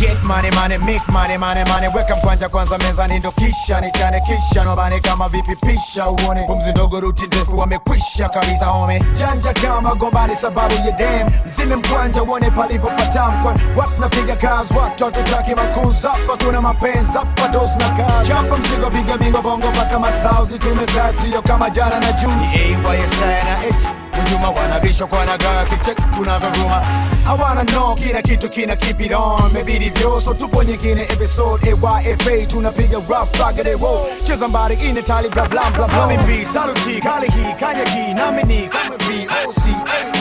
Get 0.00 0.22
money 0.24 0.50
money 0.50 0.78
make 0.78 1.02
money 1.12 1.36
money 1.38 1.64
money. 1.64 1.88
Weka 1.96 2.16
mkwanja 2.16 2.48
kwanza 2.48 2.78
mezani 2.78 3.18
ndo 3.18 3.30
kisha 3.32 3.80
nichane 3.80 4.20
kisha 4.20 4.64
nobane 4.64 5.00
kama 5.00 5.28
vipi 5.28 5.56
pisha. 5.56 6.06
Uone 6.08 6.46
pumzi 6.46 6.70
ndogo 6.70 7.00
ruti 7.00 7.26
ndefu 7.26 7.58
wamekwisha 7.58 8.28
kabisa 8.28 8.66
home 8.66 9.02
janja 9.14 9.52
kama 9.52 9.94
gombani 9.94 10.36
sababu 10.36 10.74
ya 10.74 10.90
dem. 10.92 11.28
Mzime 11.46 11.76
mkwanja 11.76 12.22
uone 12.22 12.50
palivyo 12.50 12.90
patamkwa 12.90 13.54
watu 13.76 14.00
napiga 14.00 14.36
kazi 14.36 14.74
watoto 14.74 15.22
taki 15.22 15.54
makuzi 15.54 16.06
hapa 16.06 16.44
kuna 16.44 16.60
mapenzi 16.60 17.12
hapa 17.18 17.48
dos 17.48 17.76
na 17.76 17.90
kazi. 17.90 18.28
Chapa 18.28 18.56
mzigo 18.56 18.90
piga 18.90 19.18
bingo 19.18 19.42
bongo 19.42 19.70
mpaka 19.70 19.98
masauzi. 19.98 20.58
Tumezaa 20.58 21.12
sio 21.12 21.42
kama 21.42 21.70
jana 21.70 22.00
na 22.00 22.12
juni. 22.12 22.44
AYSI 22.54 23.20
na 23.20 23.56
H 23.56 23.88
Unyuma 24.18 24.50
wanabisha 24.50 25.06
kwa 25.06 25.24
nagaa 25.24 25.64
kichek 25.64 25.98
kunavyovuma 26.16 26.82
hawana 27.24 27.62
no 27.64 27.94
kila 27.94 28.22
kitu 28.22 28.48
kina 28.48 28.76
keep 28.76 29.00
it 29.00 29.12
on. 29.12 29.52
Mebidi 29.52 29.88
vyoso 29.88 30.34
tupo 30.34 30.62
nyingine 30.64 31.02
episode. 31.02 31.68
Ayfa 31.96 32.46
tunapiga 32.50 32.96
rough 33.08 33.40
ragade 33.40 33.74
wo 33.74 34.06
cheza 34.24 34.48
mbali 34.48 34.74
inetali 34.74 35.28
bla 35.28 35.46
bla 35.46 35.70
bla 35.70 35.88
bla 35.88 36.06
mimi 36.06 36.44
saluti 36.44 37.00
kali 37.00 37.26
hii 37.30 37.52
kanya 37.60 37.84
hii. 37.84 38.14
Nami 38.14 38.42
ni 38.42 38.66
kama 38.68 38.96
voc 39.44 39.58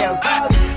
al 0.04 0.18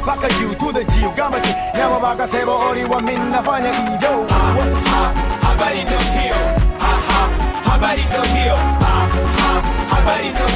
paka 0.06 0.28
you 0.40 0.54
to 0.54 0.72
the 0.72 0.84
geo 0.84 1.10
gamati 1.16 1.54
nyama 1.76 2.00
baka 2.00 2.26
sebo 2.28 2.58
ori 2.70 2.84
wa 2.84 3.00
min 3.02 3.30
nafanya 3.30 3.68
hivyo. 3.72 4.26
Ah, 4.30 4.56
ah, 4.96 5.46
habari 5.46 5.82
ndio 5.84 5.98
hiyo. 5.98 6.34
Ha 6.78 6.92
ha 7.08 7.28
habari 7.70 8.02
ndio 8.02 8.22
hiyo. 8.22 8.56
Ha 8.56 9.08
ha 9.36 9.62
habari 9.96 10.28
ndio 10.28 10.46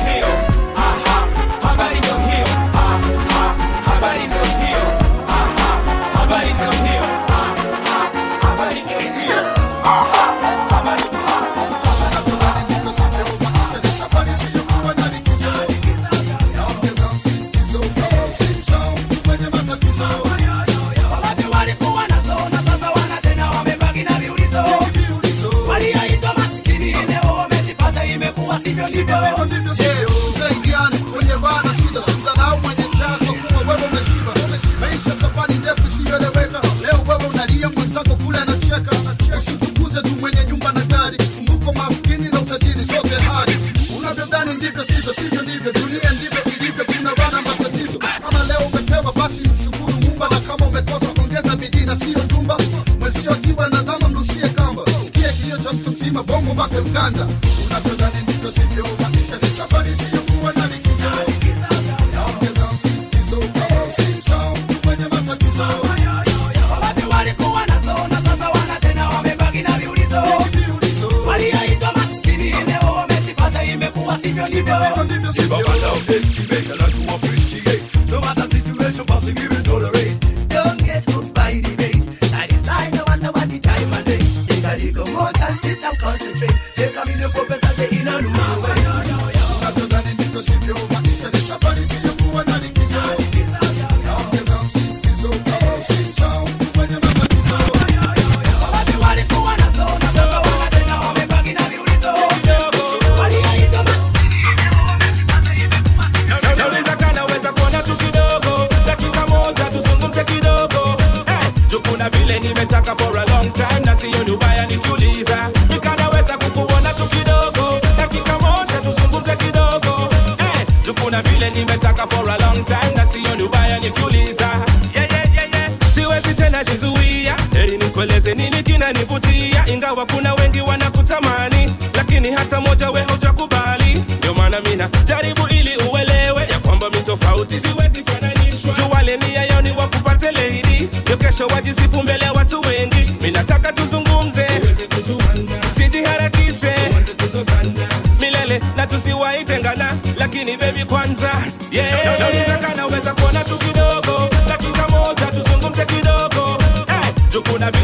Municipio 28.85 29.19
de 29.19 29.94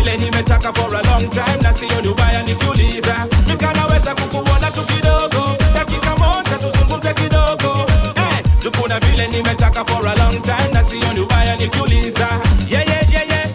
Lenny 0.04 0.30
metaka 0.30 0.72
for 0.74 0.94
a 0.94 1.02
long 1.06 1.30
time 1.30 1.60
na 1.62 1.72
sio 1.72 2.00
Dubai 2.02 2.44
nikiuliza 2.44 3.26
nikanaweza 3.46 4.14
kukuona 4.14 4.70
tu 4.70 4.82
kidogo 4.82 5.56
dakika 5.74 6.16
moja 6.16 6.58
tuzungumze 6.58 7.14
kidogo. 7.14 7.86
Eh, 8.16 8.44
juu 8.62 8.70
vile 9.00 9.28
nimetaka 9.28 9.84
for 9.84 10.06
a 10.08 10.14
long 10.16 10.42
time 10.42 10.68
na 10.72 10.84
sio 10.84 11.14
Dubai 11.14 11.56
nikiuliza 11.58 12.28
yeah, 12.70 12.86
yeah, 12.88 13.10
yeah, 13.12 13.28
yeah. 13.28 13.50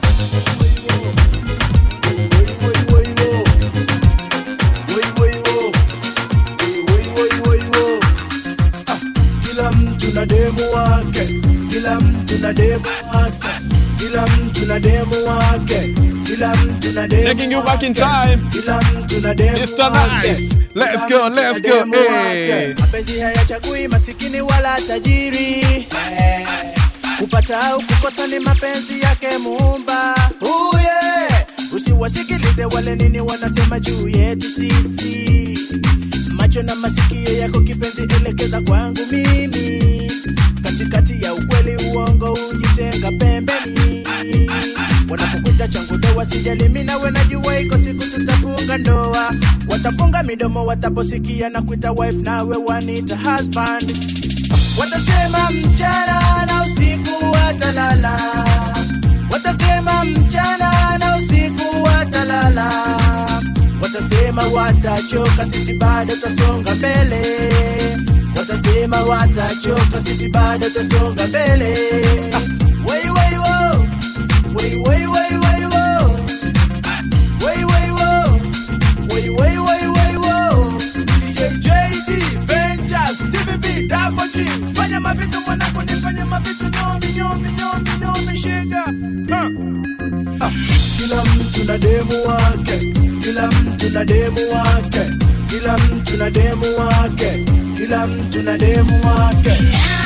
na 10.14 10.26
demu 10.26 10.72
wake, 10.74 11.42
kila 11.70 12.00
mtu 12.00 12.38
na 12.42 12.54
demu 12.54 12.86
wake, 13.14 13.54
kila 13.98 14.28
mtu 14.28 14.66
Taking 16.36 17.52
you 17.52 17.62
back 17.62 17.82
in 17.84 17.94
time. 17.94 18.40
Mr. 18.52 19.88
Nice. 19.92 20.54
Let's 20.76 21.06
go, 21.10 21.30
let's 21.34 21.62
go. 21.62 21.86
Hey. 21.86 22.74
Masikini 23.88 24.42
wala 24.42 24.78
tajiri. 24.88 25.88
Kupata 27.20 27.60
au 27.68 27.82
kukosa 27.82 28.28
ni 28.28 28.40
mapenzi 28.40 29.02
yake 29.02 29.38
Muumba. 29.38 30.16
Oh. 30.42 30.72
Usiwasikilize 31.76 32.66
wale 32.66 32.96
nini 32.96 33.20
wanasema 33.20 33.80
juu 33.80 34.08
yetu 34.10 34.50
sisi. 34.50 35.60
Macho 36.32 36.64
na 36.64 36.76
masikio 36.76 37.38
yako 37.38 37.62
kipenzi, 37.62 38.02
elekeza 38.16 38.62
kwangu 38.62 39.02
mimi. 39.12 40.12
Katikati 40.64 41.24
ya 41.26 41.34
ukweli 41.34 41.76
uongo, 41.86 42.34
ujitenga 42.52 43.12
pembeni 43.12 43.75
wanapokuja 45.20 45.68
changu 45.68 45.98
doa 45.98 46.26
sijali 46.26 46.64
mimi 46.64 46.84
nawe 46.84 47.12
najua 47.12 47.60
iko 47.60 47.78
siku 47.78 48.04
tutafunga 48.04 48.78
ndoa. 48.78 49.32
Watafunga 49.70 50.24
midomo 50.24 50.66
wataposikia 50.66 51.50
na 51.50 51.62
kuita 51.62 51.92
wife 51.92 52.22
nawe 52.22 52.58
wanita 52.58 53.16
husband. 53.18 53.98
Watasema 54.80 55.52
mchana 55.52 56.46
na 56.46 56.64
usiku 56.66 57.32
watalala. 57.32 58.20
Watasema 59.32 60.06
mchana 60.06 60.98
na 60.98 61.18
usiku 61.18 61.84
watalala. 61.84 62.72
Watasema 63.82 64.44
watachoka 64.44 65.46
sisi 65.50 65.74
bado 65.74 66.16
tasonga 66.16 66.76
mbele. 66.76 67.22
Watasema 68.38 69.02
watachoka 69.04 70.04
sisi 70.04 70.30
bado 70.30 70.70
tasonga 70.70 71.28
mbele. 71.28 71.78
ah. 72.34 72.55
vitu 85.16 85.42
mwanangu, 85.46 85.82
nifanye 85.82 86.24
mavitu 86.24 86.64
nyomi 86.64 87.08
nyomi 87.16 87.50
nyomi 87.52 87.90
nyomi 88.02 88.38
shida 88.38 88.84
ah. 90.42 90.52
Kila 90.98 91.24
mtu 91.24 91.64
na 91.64 91.78
demu 91.78 92.28
wake, 92.28 92.94
kila 93.22 93.48
mtu 93.52 93.90
na 93.90 94.06
demu 94.06 94.40
wake, 94.54 95.02
kila 95.50 95.78
mtu 95.78 96.18
na 96.18 96.30
demu 96.30 96.66
wake, 96.78 97.46
kila 97.78 98.08
mtu 98.08 98.42
na 98.44 98.58
demu 98.58 98.94
wake 99.08 99.50
yeah. 99.50 100.05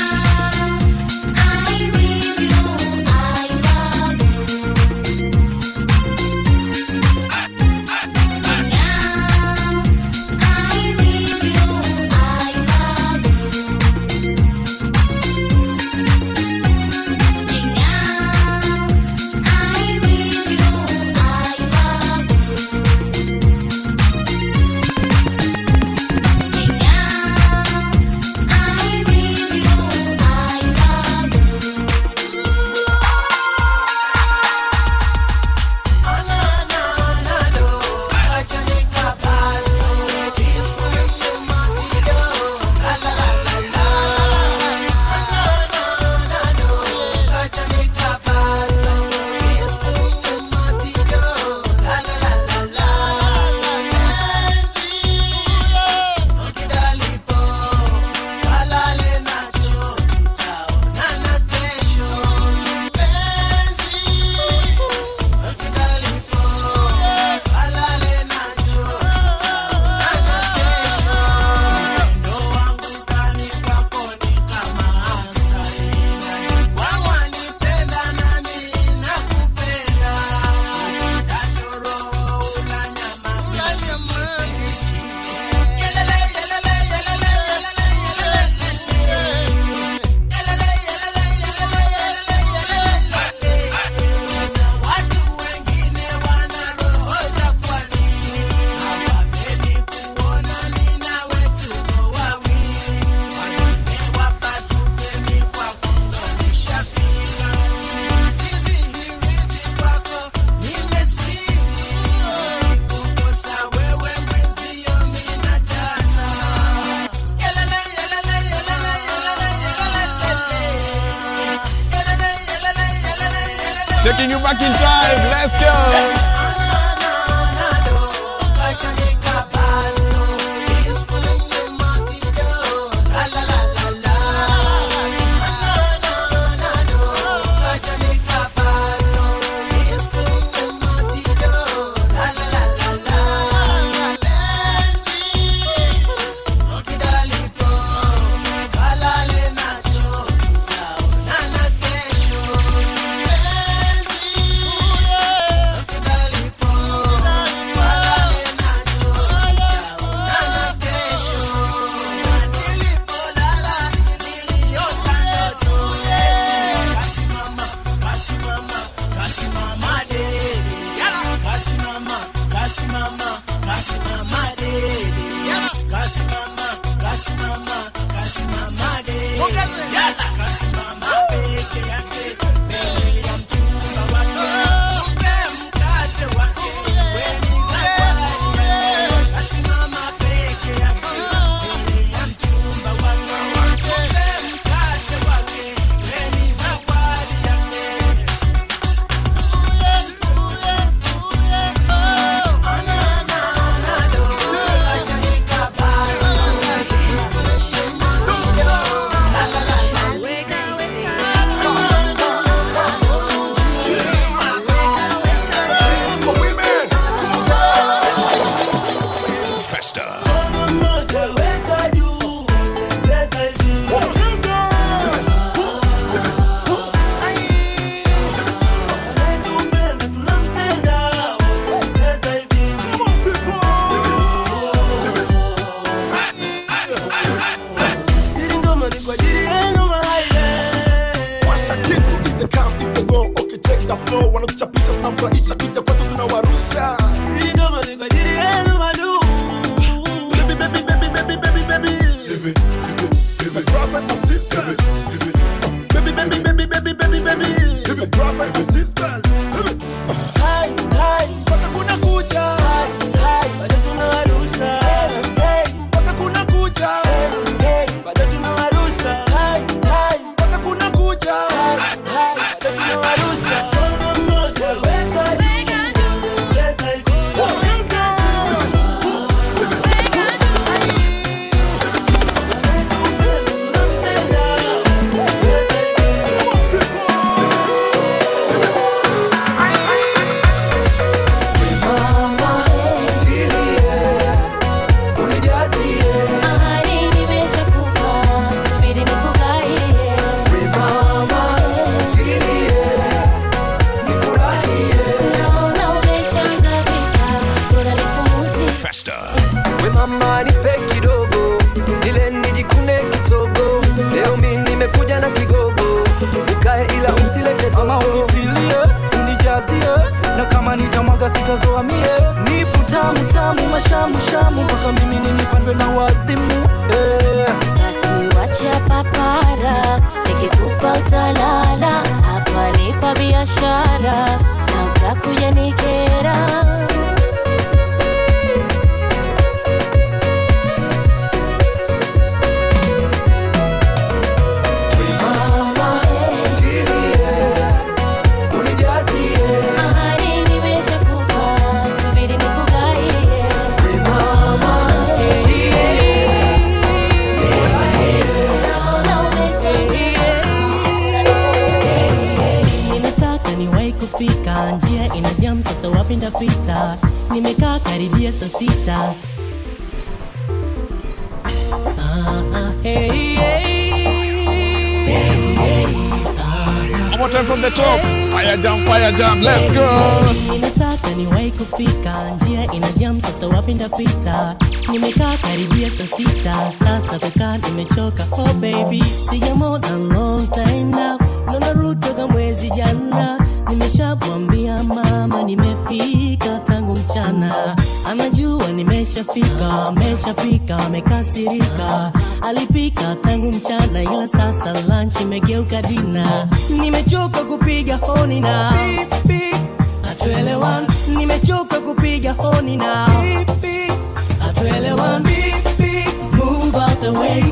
Move 417.11 417.17
out 417.17 417.33
the 417.33 417.41
way. 417.41 417.43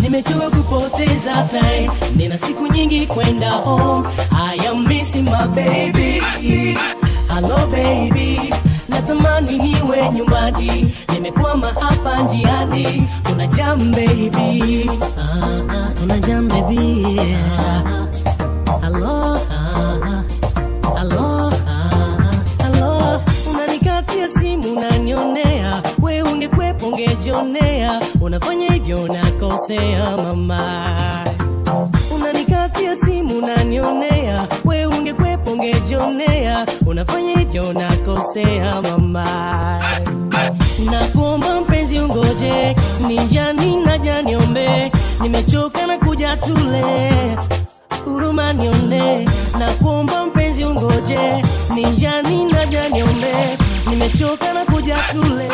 Nimechoka 0.00 0.50
kupoteza 0.50 1.48
time. 1.50 1.90
Nina 2.16 2.38
siku 2.38 2.66
nyingi 2.66 3.06
kwenda 3.06 3.50
home. 3.50 4.08
I 4.30 4.66
am 4.66 4.86
missing 4.88 5.24
my 5.24 5.46
baby. 5.46 6.20
Hello 7.28 7.66
baby. 7.66 8.52
Natamani 8.88 9.58
niwe 9.58 10.10
nyumbani. 10.12 10.94
Nimekwama 11.12 11.66
hapa 11.66 12.22
njiani. 12.22 13.08
Kuna 13.28 13.46
jam 13.46 13.90
baby. 13.90 14.90
Ah, 15.18 16.18
jam 16.20 16.48
baby 16.48 17.08
ah, 17.20 17.82
ah, 17.86 18.08
simu 24.28 24.72
unanionea, 24.72 25.82
we 26.02 26.22
ungekwepo 26.22 26.90
unafanya 28.22 28.72
hivyo? 28.72 29.08
Nakosea 29.08 30.16
mama. 30.16 30.96
Unanikatia 32.14 32.96
simu 32.96 33.40
nanionea 33.46 34.46
we 34.64 34.86
ungekwepo 34.86 35.50
ungejionea, 35.50 36.66
unafanya 36.86 37.38
hivyo 37.38 37.72
nakosea 37.72 38.82
mama. 38.82 39.80
Nakuomba 40.90 41.60
mpenzi 41.60 41.98
ungoje, 42.00 42.76
nijani 43.06 43.76
naja 43.84 44.22
niombe, 44.22 44.92
nimechoka 45.22 45.86
na 45.86 45.98
kuja 45.98 46.36
tule. 46.36 46.82
Huruma 48.04 48.52
nione 48.52 49.28
nakuomba 49.58 50.26
mpenzi 50.26 50.64
ungoje. 50.64 51.44
Ninjani 51.74 52.44
naja 52.44 52.88
niombe. 52.88 53.58
Nimechoka 53.90 54.52
na 54.52 54.64
kuja 54.64 54.96
tule 55.12 55.48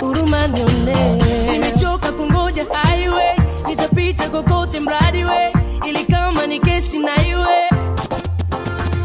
huruma 0.00 0.46
nione 0.46 1.18
nimechoka 1.52 2.12
kungoja 2.12 2.64
highway 2.64 3.36
nitapita 3.68 4.28
kokote 4.28 4.80
mradi 4.80 5.24
we 5.24 5.52
ili 5.88 6.04
kama 6.04 6.46
ni 6.46 6.60
kesi 6.60 6.98
na 6.98 7.26
iwe 7.26 7.68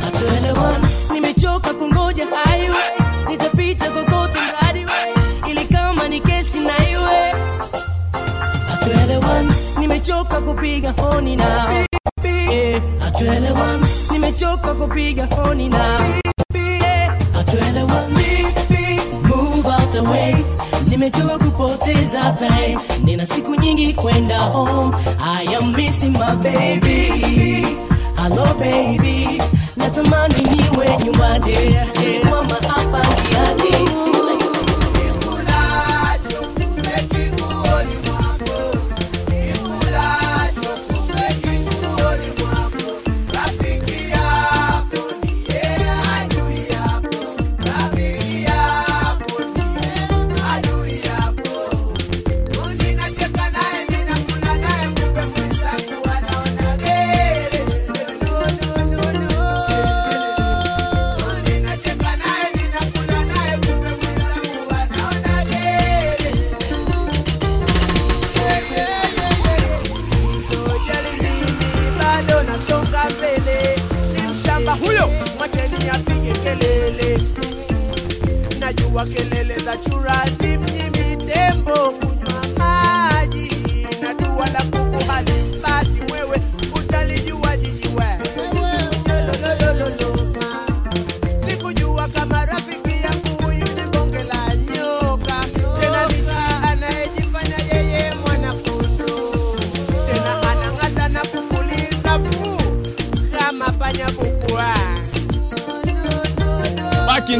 hatuelewana. 0.01 0.87
nimechoka 1.13 1.73
kungoja 1.73 2.25
highway 2.25 2.91
nitapita 3.29 3.89
kokote 3.89 4.39
mradi 4.39 4.79
we 4.85 5.13
ili 5.51 5.65
kama 5.65 6.07
ni 6.07 6.19
kesi 6.19 6.59
na 6.59 6.89
iwe 6.89 7.33
hatuelewana. 8.71 9.53
nimechoka 9.79 10.41
kupiga 10.41 10.91
honi 10.91 11.35
na 11.35 11.69
hatuelewana. 12.99 13.87
nimechoka 14.11 14.73
kupiga 14.73 15.25
honi 15.25 15.69
na 15.69 15.99
nimechoka 20.95 21.37
kupoteza 21.39 22.31
time. 22.39 22.77
Nina 23.03 23.25
siku 23.25 23.55
nyingi 23.55 23.93
kwenda 23.93 24.39
home. 24.39 24.95
I 25.19 25.55
am 25.55 25.71
missing 25.75 26.11
my 26.11 26.35
baby. 26.35 27.65
Hello 28.17 28.53
baby. 28.59 29.41
Natamani 29.77 30.35
niwe 30.41 30.97
nyumbani. 31.05 31.55
Mama 32.29 32.55
hapa 32.67 33.01
wakelele 78.95 79.55
za 79.59 79.77
chura 79.77 80.25
zimnyimi 80.41 81.17
tembo. 81.25 81.93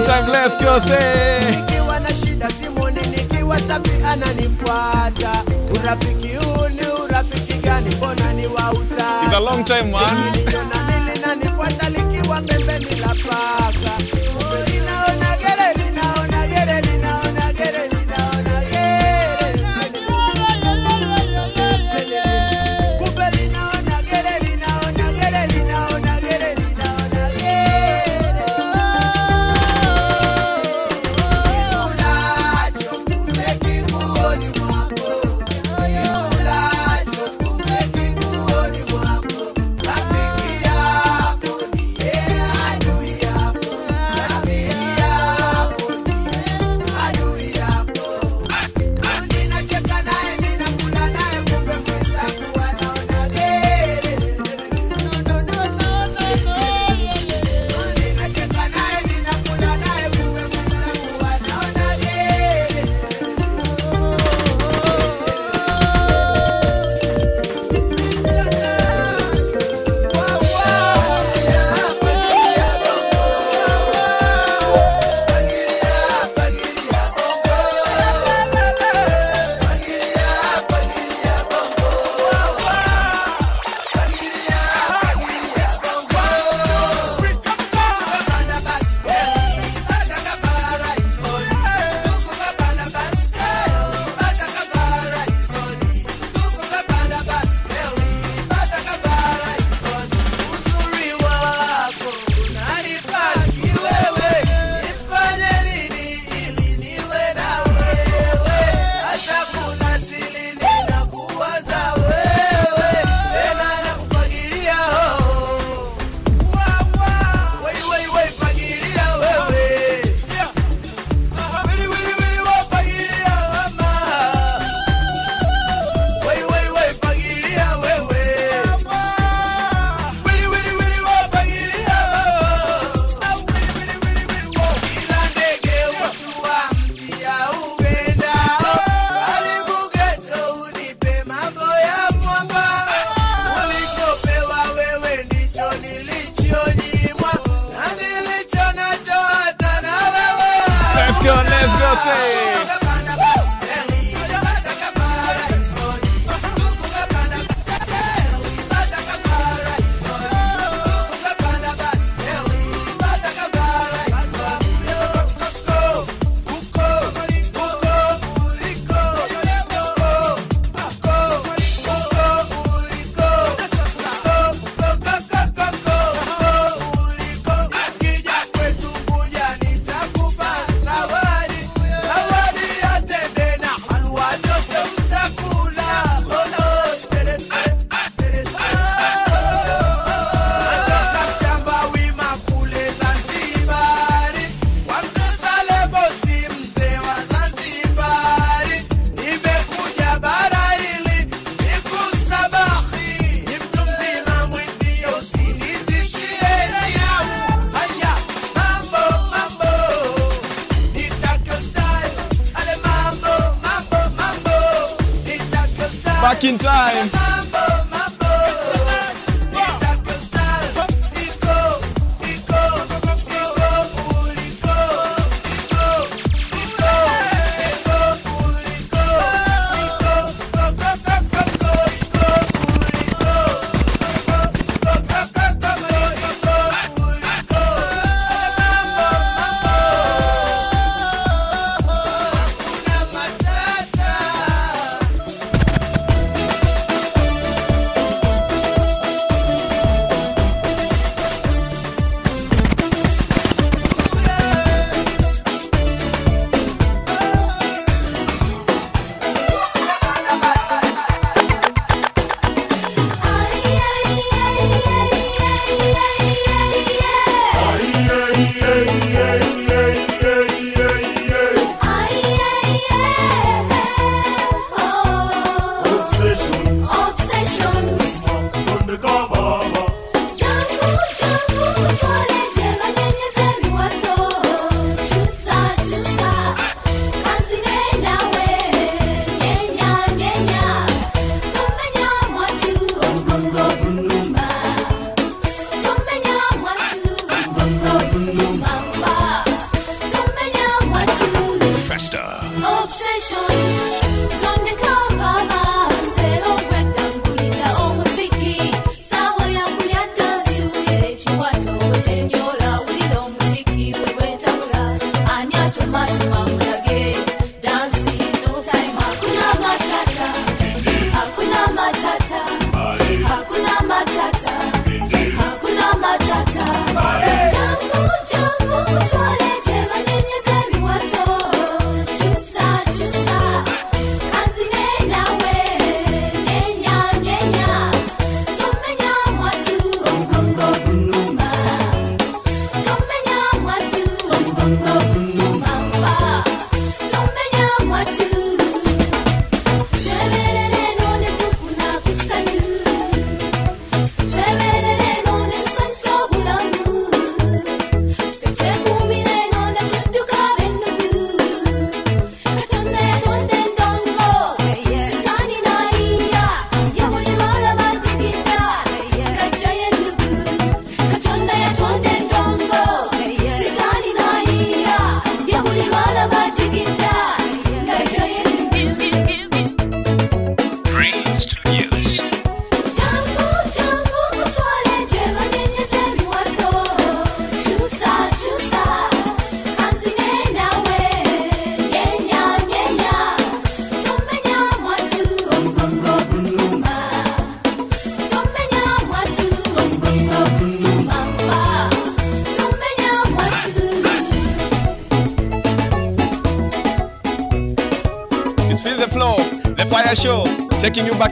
Time, 0.05 0.27
let's 0.31 0.57
go 0.57 0.79
say. 0.79 1.39
nikiwa 1.55 1.99
na 1.99 2.09
shida 2.15 2.49
simoni 2.49 3.01
nikiwa 3.01 3.59
safi 3.59 3.91
ananifuata 4.07 5.31
urafiki 5.73 6.27
huu 6.35 6.67
ni 6.69 6.87
urafiki 7.03 7.53
gani 7.53 7.95
mbona 7.95 8.33
ni 8.33 8.47
wauta 8.47 9.05
It's 9.25 9.33
a 9.35 9.39
long 9.39 9.63
time, 9.65 9.91
man. 9.91 10.33
likiwa 11.89 12.41
pembeni 12.41 12.95
la 13.01 13.07
paka 13.07 13.84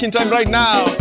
in 0.04 0.12
time 0.12 0.30
right 0.30 0.48
now. 0.48 0.93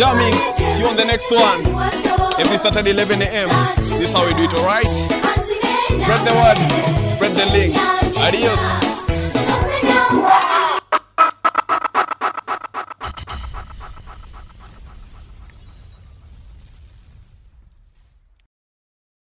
For. 0.00 0.70
See 0.72 0.82
you 0.82 0.88
on 0.88 0.96
the 0.96 1.04
next 1.04 1.30
one. 1.30 1.60
Every 2.40 2.56
Saturday 2.56 2.92
11 2.92 3.20
a.m. 3.20 3.48
This 3.76 4.08
is 4.08 4.12
how 4.14 4.26
we 4.26 4.32
do 4.32 4.44
it, 4.44 4.54
alright? 4.54 4.86
Spread 4.86 6.26
the 6.26 6.32
word, 6.32 7.10
spread 7.10 7.36
the 7.36 7.44
link. 7.52 7.76
Adios. 8.16 8.89